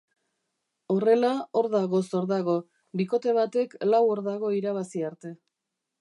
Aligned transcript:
Horrela, 0.93 1.29
hordagoz 1.61 2.01
hordago, 2.21 2.57
bikote 3.03 3.35
batek 3.41 3.77
lau 3.93 4.03
hordago 4.15 4.51
irabazi 4.63 5.09
arte. 5.13 5.35